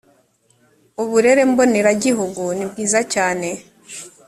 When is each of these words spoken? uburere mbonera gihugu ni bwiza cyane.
uburere 1.03 1.41
mbonera 1.51 1.91
gihugu 2.03 2.41
ni 2.57 2.65
bwiza 2.69 2.99
cyane. 3.13 3.49